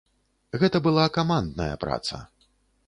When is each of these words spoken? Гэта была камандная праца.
Гэта 0.63 0.81
была 0.87 1.05
камандная 1.19 1.73
праца. 1.87 2.25